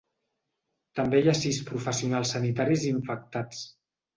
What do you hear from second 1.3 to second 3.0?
sis professionals sanitaris